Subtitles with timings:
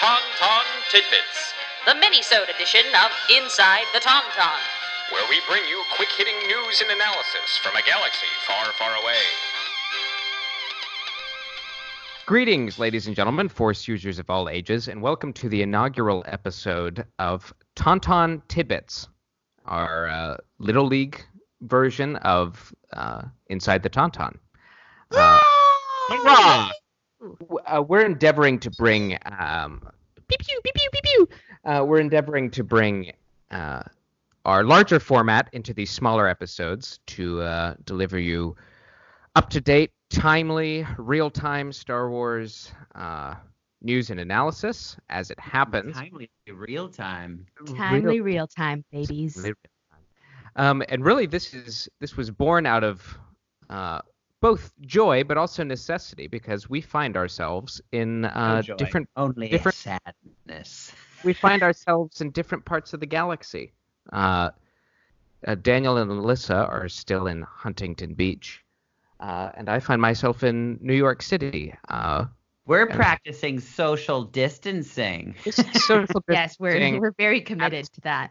[0.00, 1.52] Tauntaun Tidbits,
[1.84, 4.58] the mini-sode edition of Inside the Tauntaun.
[5.12, 9.20] where we bring you quick hitting news and analysis from a galaxy far, far away.
[12.24, 17.04] Greetings, ladies and gentlemen, Force users of all ages, and welcome to the inaugural episode
[17.18, 19.06] of Tauntaun Tidbits,
[19.66, 21.22] our uh, Little League
[21.60, 24.34] version of uh, Inside the Tauntaun.
[25.10, 25.40] Uh,
[26.08, 26.70] hurrah!
[27.20, 29.82] W- uh, we're endeavoring to bring um,
[30.28, 31.28] pew pew pew pew pew pew.
[31.64, 33.12] Uh, we're endeavoring to bring
[33.50, 33.82] uh,
[34.44, 38.56] our larger format into these smaller episodes to uh, deliver you
[39.36, 43.34] up to date, timely, real time Star Wars uh,
[43.82, 45.96] news and analysis as it happens.
[45.96, 47.46] Timely, real time.
[47.76, 49.46] Timely real time, babies.
[50.56, 53.18] Um, and really, this is this was born out of
[53.68, 54.00] uh,
[54.40, 59.76] both joy but also necessity because we find ourselves in uh, No different only different-
[59.76, 60.92] sadness.
[61.24, 63.72] we find ourselves in different parts of the galaxy.
[64.12, 64.50] Uh,
[65.46, 68.62] uh, Daniel and Alyssa are still in Huntington Beach,
[69.20, 71.74] uh, and I find myself in New York City.
[71.88, 72.26] Uh,
[72.66, 75.34] We're practicing social distancing.
[75.50, 78.30] social Yes, we're we're very committed to that.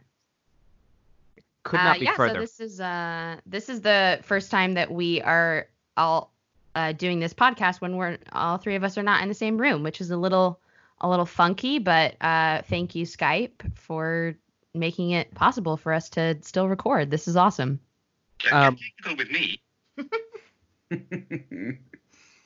[1.63, 2.35] could Uh, not be yeah, further.
[2.35, 5.67] so this is uh this is the first time that we are
[5.99, 6.33] all
[6.75, 9.59] uh, doing this podcast when we're all three of us are not in the same
[9.59, 10.59] room, which is a little
[11.01, 14.35] a little funky, but uh, thank you Skype for
[14.73, 17.09] making it possible for us to still record.
[17.09, 17.79] This is awesome.
[18.51, 19.61] Um, technical with me.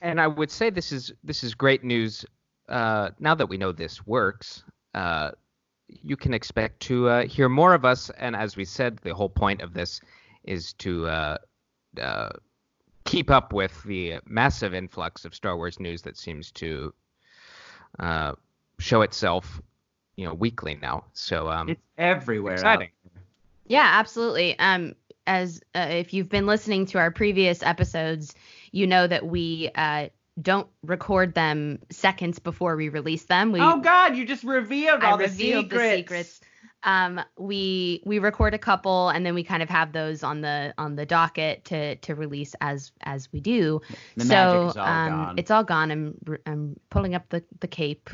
[0.02, 2.26] and I would say this is this is great news.
[2.70, 4.64] Uh, now that we know this works,
[4.96, 5.32] uh,
[5.88, 8.10] you can expect to uh, hear more of us.
[8.18, 10.02] And as we said, the whole point of this
[10.44, 11.38] is to uh,
[12.02, 12.30] uh,
[13.14, 16.92] keep up with the massive influx of Star Wars news that seems to
[18.00, 18.34] uh,
[18.80, 19.62] show itself,
[20.16, 21.06] you know, weekly now.
[21.14, 22.54] So um, it's everywhere.
[22.54, 22.90] exciting.
[23.68, 24.58] Yeah, absolutely.
[24.58, 24.96] Um,
[25.28, 28.34] as uh, if you've been listening to our previous episodes,
[28.72, 30.10] you know that we uh,
[30.42, 33.52] don't record them seconds before we release them.
[33.52, 35.84] We Oh God, you just revealed I all the revealed secrets.
[35.84, 36.42] the secrets.
[36.86, 40.74] Um, we we record a couple and then we kind of have those on the
[40.78, 43.82] on the docket to to release as as we do.
[44.18, 45.36] The so magic is all um, gone.
[45.38, 45.92] it's all gone.
[45.92, 48.10] I'm I'm pulling up the the cape,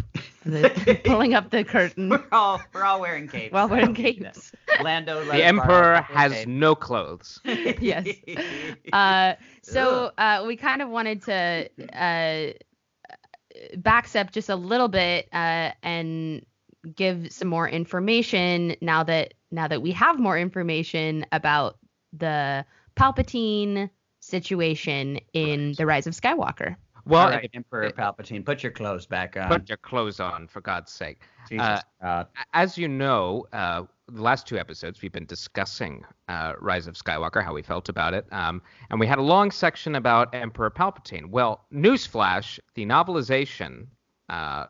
[0.45, 2.09] the, pulling up the curtain.
[2.09, 3.53] We're all we're all wearing capes.
[3.53, 4.33] We're all wearing I don't need that.
[4.35, 4.51] capes.
[4.81, 5.23] Lando.
[5.25, 6.47] The us borrow a Emperor has capes.
[6.47, 7.39] no clothes.
[7.79, 8.07] Yes.
[8.93, 12.53] Uh, so uh, we kind of wanted to uh,
[13.77, 16.45] backstep just a little bit uh, and
[16.95, 21.77] give some more information now that now that we have more information about
[22.13, 26.75] the Palpatine situation in the Rise of Skywalker.
[27.05, 29.47] Well, All right, Emperor Palpatine, put your clothes back on.
[29.47, 31.21] put your clothes on, for God's sake.
[31.47, 32.27] Jesus uh, God.
[32.53, 37.43] as you know, uh, the last two episodes we've been discussing uh, Rise of Skywalker,
[37.43, 41.29] how we felt about it, um, and we had a long section about Emperor Palpatine.
[41.31, 43.87] Well, newsflash: the novelization
[44.29, 44.65] uh,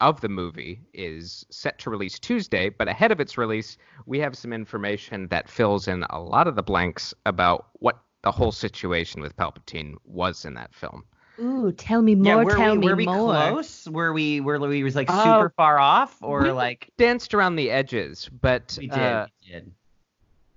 [0.00, 4.36] of the movie is set to release Tuesday, but ahead of its release, we have
[4.36, 9.20] some information that fills in a lot of the blanks about what the whole situation
[9.20, 11.04] with Palpatine was in that film.
[11.38, 12.44] Ooh, tell me Yeah, more.
[12.44, 13.32] were tell we, me were we more.
[13.32, 13.86] close?
[13.88, 17.56] Were we were we was like Uh, super far off, or we- like Danced around
[17.56, 18.98] the edges, but we did?
[18.98, 19.72] uh, we did.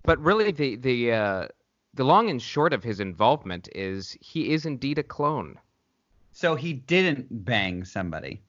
[0.04, 1.48] but really the the uh,
[1.94, 5.60] the long and short of his involvement is he is indeed a clone.
[6.32, 8.42] So he didn't bang somebody.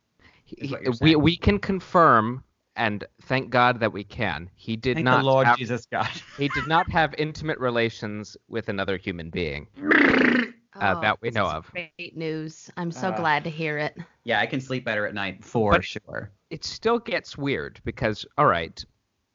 [0.59, 2.43] He- Is what he- you're we we can confirm,
[2.77, 4.51] and thank God that we can.
[4.55, 6.09] He did Thank not the Lord have, Jesus God.
[6.39, 9.67] he did not have intimate relations with another human being.
[9.83, 11.71] uh, Oh, that we know of.
[11.73, 12.71] Great news.
[12.77, 13.97] I'm so Uh, glad to hear it.
[14.25, 16.31] yeah, I can sleep better at night for But- sure.
[16.51, 18.83] It still gets weird because all right,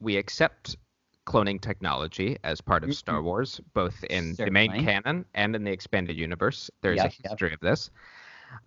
[0.01, 0.75] we accept
[1.25, 5.71] cloning technology as part of Star Wars, both in the main canon and in the
[5.71, 6.69] expanded universe.
[6.81, 7.31] There's Yep, a yep.
[7.31, 7.89] history of this.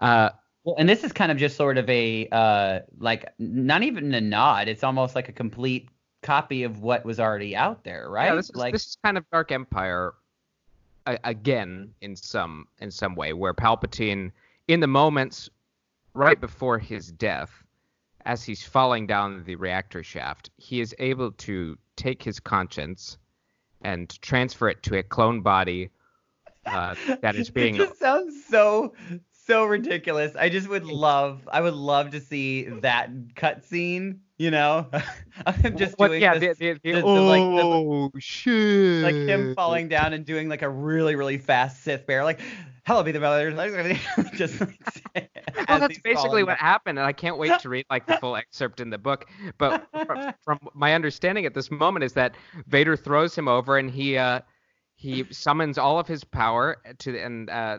[0.01, 0.31] Uh,
[0.69, 4.20] Well, and this is kind of just sort of a uh like not even a
[4.20, 4.69] nod.
[4.69, 5.88] It's almost like a complete
[6.23, 8.26] copy of what was already out there, right?
[8.26, 10.12] Yeah, this is, like this is kind of Dark Empire
[11.25, 14.31] again in some in some way, where Palpatine,
[14.67, 15.49] in the moments
[16.12, 17.65] right before his death,
[18.26, 23.17] as he's falling down the reactor shaft, he is able to take his conscience
[23.81, 25.88] and transfer it to a clone body
[26.67, 28.93] uh, that is being It just sounds so
[29.49, 30.37] so ridiculous.
[30.37, 34.19] I just would love, I would love to see that cutscene.
[34.37, 34.89] You know,
[35.47, 39.03] of him just What- doing yeah, this, the, the, the, the- the, like, oh shit!
[39.03, 42.39] like him falling down and doing like a really really fast Sith bear, like
[42.87, 43.55] hello be the brothers,
[44.35, 45.29] just like,
[45.69, 48.81] Well, that's basically what happened, and I can't wait to read like the full excerpt
[48.81, 49.27] in the book.
[49.59, 52.35] But from, from my understanding at this moment is that
[52.69, 54.41] Vader throws him over, and he uh,
[54.94, 57.79] he summons all of his power to and uh,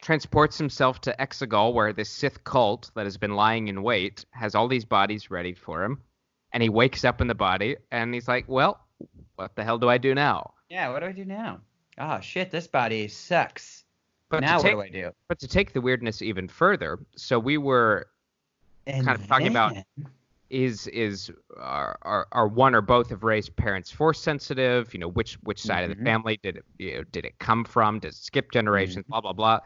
[0.00, 4.54] transports himself to Exegol, where this Sith cult that has been lying in wait has
[4.54, 6.02] all these bodies ready for him,
[6.52, 8.80] and he wakes up in the body, and he's like, "Well,
[9.36, 11.60] what the hell do I do now?" Yeah, what do I do now?
[11.98, 13.84] Oh shit, this body sucks.
[14.30, 15.10] But now to what do I do?
[15.28, 18.08] but to take the weirdness even further, so we were
[18.86, 19.84] And kind of talking about- then-
[20.50, 24.92] is is are, are are one or both of Rey's parents force sensitive?
[24.94, 26.04] You know, which which side of the Mhm.
[26.04, 27.98] family did it you know, did it come from?
[27.98, 29.04] Does it skip generations?
[29.04, 29.10] Mm-hmm.
[29.12, 29.60] Blah blah blah.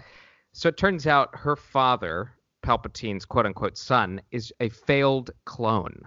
[0.52, 2.32] So it turns out her father,
[2.62, 6.00] Palpatine's quote unquote son, is a failed clone.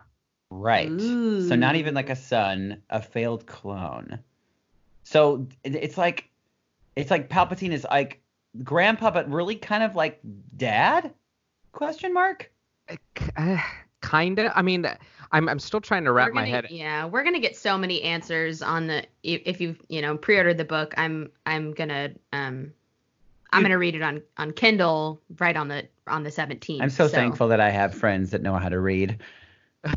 [0.51, 1.01] Right.
[1.01, 4.19] So not even like a son, a failed clone.
[5.03, 6.29] So it's like
[6.95, 8.21] it's like Palpatine is like
[8.63, 10.19] grandpa, but really kind of like
[10.55, 11.13] dad?
[11.71, 12.51] Question mark.
[13.35, 13.57] Uh,
[14.09, 14.51] kinda.
[14.55, 14.85] I mean,
[15.31, 16.67] I'm I'm still trying to wrap We're my head.
[16.69, 20.57] Yeah, we're gonna get so many answers on the if if you've you know pre-ordered
[20.57, 20.93] the book.
[20.97, 22.71] I'm I'm gonna um
[23.51, 26.81] I'm gonna read it on on Kindle right on the on the 17th.
[26.81, 29.17] I'm so, thankful that I have friends that know how to read.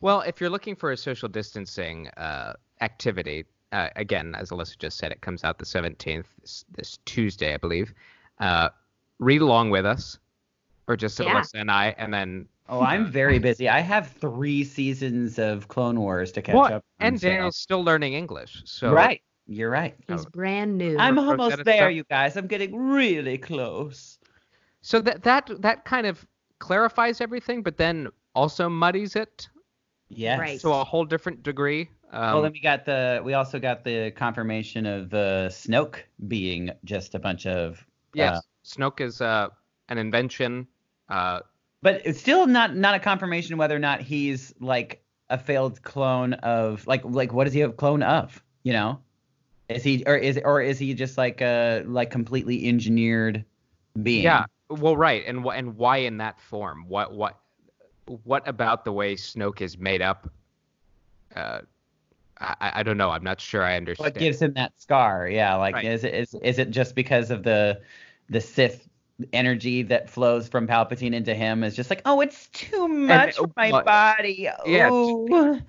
[0.00, 4.98] Well, if you're looking for a social distancing uh, activity, uh, again, as Alyssa just
[4.98, 7.92] said, it comes out the 17th, this, this Tuesday, I believe.
[8.38, 8.70] Uh,
[9.18, 10.18] read along with us,
[10.86, 11.40] or just Yeah.
[11.40, 12.48] Alyssa and I, and then.
[12.70, 13.68] Oh, I'm very busy.
[13.68, 16.72] I have three seasons of Clone Wars to catch What?
[16.72, 16.84] up.
[17.00, 18.92] on, And so- Daniel's still learning English, so.
[18.92, 19.22] right.
[19.50, 19.96] You're right.
[20.06, 20.98] He's brand new.
[20.98, 21.64] I'm almost Stone.
[21.64, 22.36] there, you guys.
[22.36, 24.18] I'm getting really close.
[24.82, 26.26] So that that that kind of
[26.58, 29.48] clarifies everything, but then also muddies it
[30.10, 30.38] Yes.
[30.38, 30.60] Right.
[30.60, 31.88] to a whole different degree.
[32.12, 36.70] Um, well, then we got the we also got the confirmation of uh, Snoke being
[36.84, 37.82] just a bunch of
[38.12, 39.48] yes, uh, Snoke is uh,
[39.88, 40.66] an invention.
[41.08, 41.40] Uh,
[41.82, 46.34] but it's still not not a confirmation whether or not he's like a failed clone
[46.34, 48.42] of like like what is he a clone of?
[48.62, 49.00] You know,
[49.68, 53.44] is he or is or is he just like a like completely engineered
[54.02, 54.24] being?
[54.24, 54.46] Yeah.
[54.70, 56.84] Well, right, and and why in that form?
[56.88, 57.38] What what
[58.24, 60.30] what about the way Snoke is made up?
[61.34, 61.60] Uh,
[62.38, 63.10] I I don't know.
[63.10, 64.14] I'm not sure I understand.
[64.14, 65.28] What gives him that scar?
[65.28, 65.86] Yeah, like Right.
[65.86, 67.80] is it is is it just because of the
[68.28, 68.88] the Sith
[69.32, 73.50] energy that flows from Palpatine into him is just like, oh, it's too much for
[73.56, 74.48] my well, body.
[74.64, 75.60] yeah, Oh.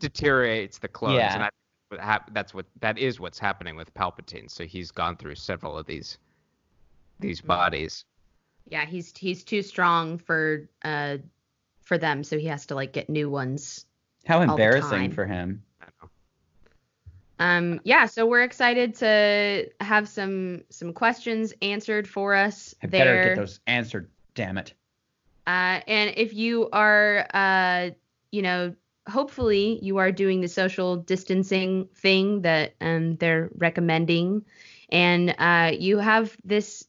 [0.00, 1.16] deteriorates the clones?
[1.18, 1.34] Yeah.
[1.34, 4.50] And I, that's what that is what's happening with Palpatine.
[4.50, 6.18] So he's gone through several of these
[7.20, 7.48] these Mm-hmm.
[7.48, 8.04] bodies.
[8.68, 11.18] yeah, he's he's too strong for uh
[11.84, 13.86] for them, so he has to like get new ones.
[14.24, 15.10] How the embarrassing time.
[15.10, 15.62] for him.
[15.80, 16.08] I know.
[17.42, 23.04] Um yeah, so we're excited to have some some questions answered for us I there.
[23.04, 24.10] better get those answered.
[24.34, 24.74] Damn it.
[25.46, 27.90] Uh, and if you are, uh,
[28.30, 28.74] you know,
[29.08, 34.44] hopefully you are doing the social distancing thing that um, they're recommending,
[34.90, 36.86] and uh, you have this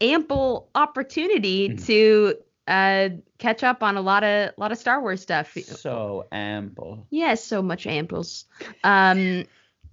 [0.00, 1.86] ample opportunity Mhm.
[1.86, 2.34] to
[2.66, 3.08] uh,
[3.38, 5.52] catch up on a lot of lot of Star Wars stuff.
[5.58, 7.06] So ample.
[7.10, 8.46] Yes, so much amples.
[8.82, 9.44] Um,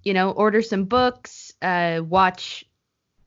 [0.04, 2.64] you know, order some books, uh, watch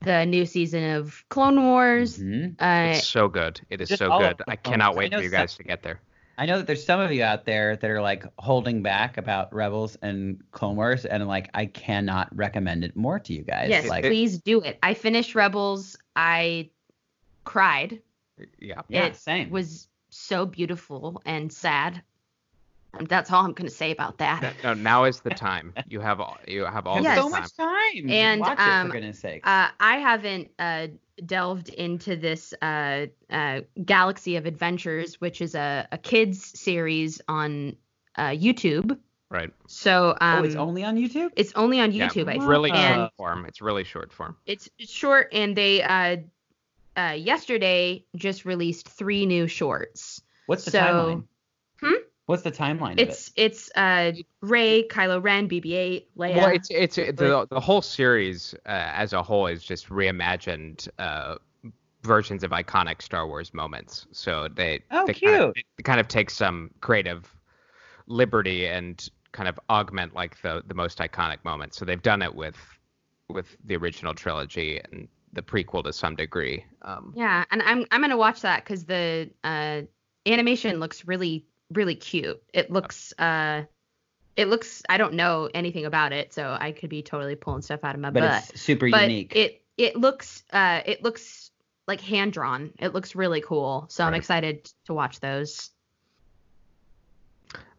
[0.00, 2.18] the new season of Clone Wars.
[2.18, 2.56] Mhm.
[2.60, 3.60] Uh, It's so good.
[3.70, 4.42] It is so good.
[4.48, 4.96] I cannot clones.
[4.96, 6.00] I wait for you some- guys to get there.
[6.38, 9.52] I know that there's some of you out there that are like holding back about
[9.54, 13.68] Rebels and Clone Wars, and like I cannot recommend it more to you guys.
[13.68, 14.78] Yes, like please do it.
[14.82, 15.96] I finished Rebels.
[16.16, 16.70] I
[17.44, 18.00] cried.
[18.58, 18.80] Yeah.
[18.88, 19.50] yeah, it same.
[19.50, 22.02] was so beautiful and sad.
[22.94, 24.54] And that's all I'm going to say about that.
[24.62, 25.72] No, now is the time.
[25.88, 27.16] You have all you have all Yes.
[27.16, 27.40] the so time.
[27.40, 28.10] much time.
[28.10, 29.48] And, Watch um, it for goodness sakes.
[29.48, 30.88] Uh, I haven't uh,
[31.24, 37.76] delved into this uh, uh, Galaxy of Adventures, which is a, a kids series on
[38.16, 38.98] uh, YouTube.
[39.30, 39.50] Right.
[39.66, 41.30] So um, oh, it's only on YouTube.
[41.34, 42.28] it's only on Yeah, YouTube.
[42.28, 42.44] I think.
[42.46, 43.46] really and short form.
[43.46, 44.36] It's really short form.
[44.44, 46.16] it's it's short, and they uh,
[46.94, 50.20] uh, yesterday just released three new shorts.
[50.44, 51.24] What's the so- timeline?
[52.26, 56.36] What's the timeline It's it's uh Rey, Kylo Ren, BB-8, Leia.
[56.36, 61.36] Well, it's it's the the whole series uh, as a whole is just reimagined uh,
[62.02, 64.06] versions of iconic Star Wars moments.
[64.12, 65.66] So they Oh, they kind of, cute.
[65.76, 67.34] they kind of take some creative
[68.06, 71.76] liberty and kind of augment like the the most iconic moments.
[71.76, 72.56] So they've done it with
[73.28, 76.64] with the original trilogy and the prequel to some degree.
[76.82, 79.82] Um, Yeah, and I'm I'm gonna watch that because the uh,
[80.26, 82.42] animation looks really really cute.
[82.52, 83.62] It looks uh,
[84.36, 87.80] it looks I don't know anything about it, so I could be totally pulling stuff
[87.84, 88.50] out of my But butt.
[88.50, 89.34] it's super but unique.
[89.36, 91.50] it it looks uh it looks
[91.86, 92.72] like hand drawn.
[92.78, 93.86] It looks really cool.
[93.88, 95.70] So I'm excited to watch those.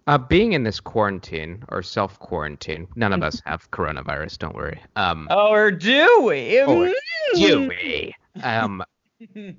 [0.06, 4.38] Uh, being in this quarantine or self quarantine, none of us have coronavirus.
[4.38, 4.82] Don't worry.
[4.98, 6.62] Um, or do we?
[6.62, 6.92] Or
[7.36, 8.14] do we?
[8.44, 8.84] Um,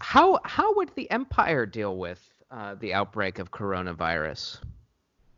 [0.00, 4.58] how how would the Empire deal with uh, the outbreak of coronavirus?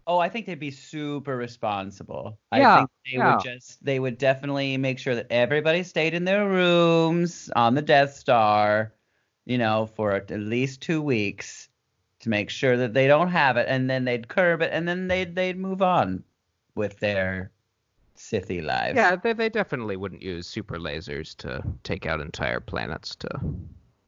[0.07, 2.39] Oh, I think they'd be super responsible.
[2.53, 3.35] Yeah, I think they yeah.
[3.37, 7.83] would just they would definitely make sure that everybody stayed in their rooms on the
[7.83, 8.93] Death Star,
[9.47, 11.69] you know, for at least two weeks
[12.21, 15.09] to make sure that they don't have it, and then they'd curb it, and then
[15.09, 16.23] they'd they'd move on
[16.75, 17.51] with their
[18.17, 18.97] Sithy lives.
[18.97, 23.17] Yeah, they, they definitely wouldn't use super lasers to take out entire planets.
[23.17, 23.29] To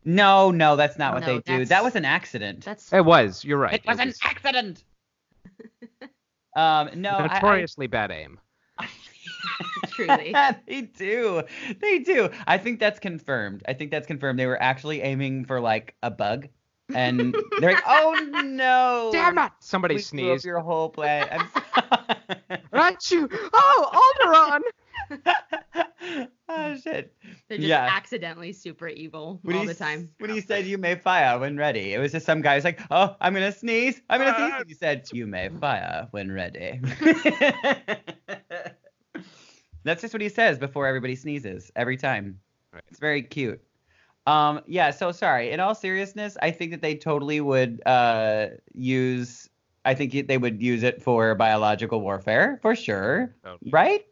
[0.06, 1.64] No, no, that's not Oh, what no, they do.
[1.66, 2.64] That was an accident.
[2.64, 3.44] That's it was.
[3.44, 3.74] You're right.
[3.74, 4.84] it was an accident.
[6.56, 8.38] um, no, I- I, notoriously bad aim.
[9.88, 10.32] truly.
[10.68, 11.42] they do.
[11.80, 12.30] They do.
[12.46, 13.64] I think that's confirmed.
[13.66, 14.38] I think that's confirmed.
[14.38, 16.48] They were actually aiming for like a bug.
[16.94, 19.10] And they're like, oh no.
[19.12, 19.50] Damn it!
[19.58, 20.44] Somebody We blew up sneezed.
[20.44, 21.28] your whole planet.
[21.32, 22.60] I'm sorry.
[22.70, 23.28] Right you.
[23.52, 24.60] Oh,
[25.10, 26.28] Alderaan.
[26.48, 27.12] oh shit.
[27.48, 27.88] They're just Yeah.
[27.90, 30.10] accidentally super evil When all he, the s- time.
[30.18, 32.80] When he said you may fire when ready, it was just some guy who's like,
[32.90, 34.00] oh, I'm gonna sneeze.
[34.10, 34.52] I'm gonna sneeze.
[34.58, 36.80] And he said, you may fire when ready.
[39.84, 42.40] That's just what he says before everybody sneezes every time.
[42.72, 42.82] Right.
[42.88, 43.60] It's very cute.
[44.26, 44.90] Um, yeah.
[44.90, 45.52] So sorry.
[45.52, 49.48] In all seriousness, I think that they totally would uh, use.
[49.84, 53.36] I think they would use it for biological warfare for sure.
[53.44, 53.70] Totally.
[53.70, 54.04] Right?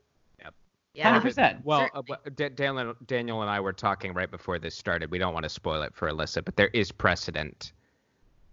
[0.95, 1.09] Yeah.
[1.11, 1.65] Hundred percent.
[1.65, 5.11] Well, uh, but Daniel, Daniel and I were talking right before this started.
[5.11, 7.73] We don't want to spoil it for Alyssa, but there is precedent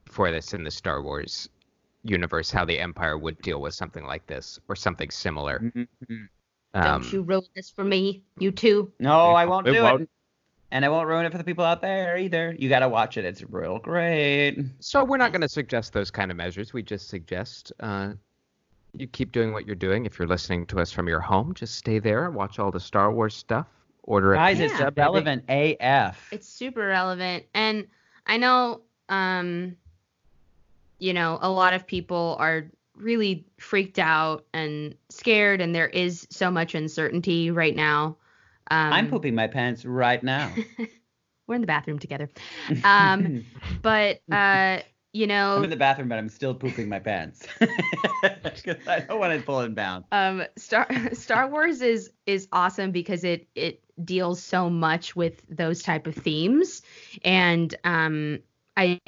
[0.10, 1.48] for this in the Star Wars
[2.04, 5.60] universe, how the Empire would deal with something like this or something similar.
[5.60, 6.14] Mm-hmm.
[6.74, 8.92] Um, Don't you ruin this for me, you too.
[9.00, 10.02] No, I won't It do won't.
[10.04, 10.10] it.
[10.72, 12.56] And I won't ruin it for the people out there either.
[12.58, 13.26] You gotta watch it.
[13.26, 14.58] It's real great.
[14.80, 16.72] So we're not going to suggest those kind of measures.
[16.72, 18.14] We just suggest uh,
[18.94, 20.06] you keep doing what you're doing.
[20.06, 23.12] If you're listening to us from your home, just stay there, watch all the Star
[23.12, 23.68] Wars stuff,
[24.04, 24.90] order a Guys, pizza, it's Yeah.
[24.90, 25.02] baby.
[25.02, 26.34] relevant AF.
[26.34, 27.46] It's super relevant.
[27.54, 27.88] And
[28.26, 29.76] I know um
[31.00, 36.28] you know, a lot of people are really freaked out and scared and there is
[36.30, 38.18] so much uncertainty right now.
[38.70, 40.54] Um I'm pooping my pants right now.
[41.48, 42.30] we're in the bathroom together.
[42.84, 43.46] Um
[43.82, 44.82] but uh
[45.14, 49.20] you know I'm in the bathroom, but I'm still pooping my pants because I don't
[49.20, 50.06] want to pull it down.
[50.12, 55.84] um star star wars is is awesome because it it deals so much with those
[55.84, 56.82] type of themes
[57.24, 58.40] and um
[58.78, 59.00] i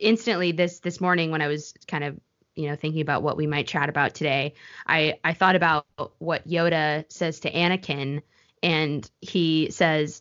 [0.00, 2.18] instantly this this morning when i was kind of
[2.54, 4.54] you know thinking about what we might chat about today
[4.86, 5.86] i i thought about
[6.18, 8.22] what yoda says to anakin
[8.62, 10.20] and he says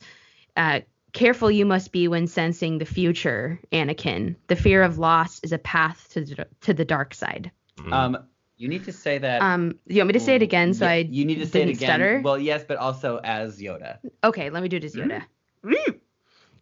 [0.57, 0.81] uh
[1.17, 4.35] Careful you must be when sensing the future, Anakin.
[4.45, 7.49] The fear of loss is a path to the, to the dark side.
[7.77, 7.91] Mm.
[7.91, 8.17] Um,
[8.57, 9.41] you need to say that.
[9.41, 11.63] Um, you want me to say it again so Yeah, I You need to say
[11.63, 11.87] it didn't again.
[11.87, 12.21] stutter?
[12.23, 13.97] Well, yes, but also as Yoda.
[14.23, 15.23] Okay, let me do it as Yoda.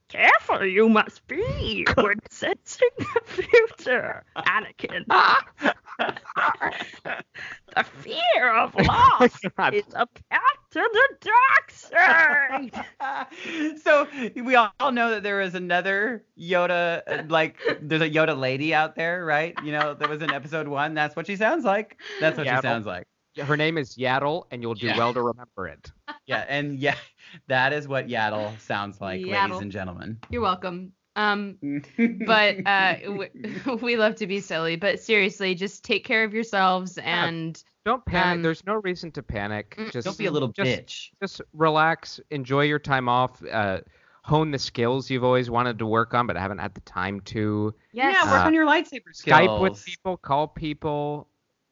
[0.08, 5.06] Careful you must be when sensing the future, Anakin.
[7.76, 9.36] the fear of loss
[9.74, 10.90] is a path to
[11.22, 11.72] the dark
[12.72, 13.80] side.
[13.82, 18.96] so we all know that there is another Yoda, like there's a Yoda lady out
[18.96, 19.54] there, right?
[19.64, 20.94] You know, there was in episode one.
[20.94, 22.00] That's what she sounds like.
[22.20, 22.56] That's what Yaddle.
[22.58, 23.06] she sounds like.
[23.38, 24.98] Her name is Yaddle, and you'll do Yeah.
[24.98, 25.92] well to remember it.
[26.28, 26.96] Yeah, and yeah,
[27.48, 30.18] that is what Yaddle sounds like, ladies and gentlemen.
[30.32, 30.92] You're welcome.
[31.16, 31.58] Um,
[32.26, 33.30] but uh, w-
[33.82, 38.36] we love to be silly, but seriously, just take care of yourselves and Don't panic.
[38.38, 39.76] Um, There's no reason to panic.
[39.92, 41.10] Just don't be a little just, bitch.
[41.22, 42.20] Just relax.
[42.32, 43.42] Enjoy your time off.
[43.46, 43.80] Uh,
[44.24, 47.74] hone the skills you've always wanted to work on, but haven't had the time to.
[47.94, 49.40] yes, Yeah, work Uh, on your lightsaber skills.
[49.40, 51.28] Skype with people, call people.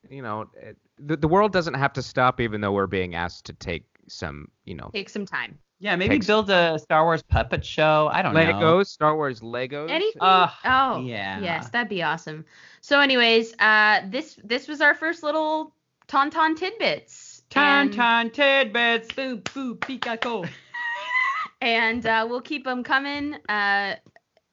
[0.10, 3.46] You know, it, the the world doesn't have to stop, even though we're being asked
[3.46, 4.50] to take some.
[4.66, 5.58] You know, take some time.
[5.80, 6.28] Yeah, maybe Thanks.
[6.28, 8.10] build a Star Wars puppet show.
[8.12, 8.40] I don't know.
[8.40, 9.90] Legos, Star Wars Legos.
[9.90, 10.22] Anything?
[10.22, 11.40] Uh, oh, yeah.
[11.42, 12.46] Yes, that'd be awesome.
[12.80, 15.76] So, anyways, uh, this this was our first little
[16.08, 17.44] tauntaun tidbits.
[17.50, 19.12] Ton And- ton tidbits.
[19.14, 20.48] Boo boo pikachu.
[21.62, 23.36] and uh, we'll keep them coming.
[23.50, 23.96] Uh,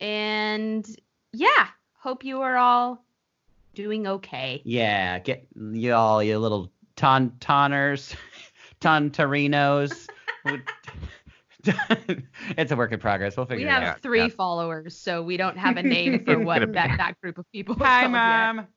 [0.00, 0.86] and
[1.32, 3.04] yeah, hope you are all
[3.74, 4.62] doing okay.
[4.64, 8.14] Yeah, get y'all, you little ton tonners,
[8.80, 10.08] ton torinos.
[12.56, 13.36] It's a work in progress.
[13.36, 13.88] We'll figure have it out.
[13.88, 14.28] We have three yeah.
[14.28, 17.76] followers, so we don't have a name for what that, that group of people.
[17.80, 18.54] are Hi, called yet.
[18.56, 18.66] mom.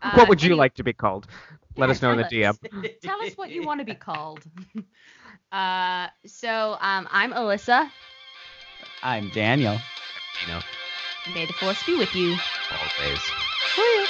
[0.00, 1.26] Uh, what would you anyway- like to be called?
[1.76, 2.84] Let Yeah, us know in the tell DM.
[2.84, 2.90] us.
[3.02, 4.40] Tell us what you want to be called.
[5.52, 7.90] uh, so um, I'm Alyssa.
[9.02, 9.76] I'm Daniel.
[10.46, 10.60] You know,
[11.34, 12.36] May the force be with you.
[12.70, 13.20] always.
[13.76, 14.06] Woo.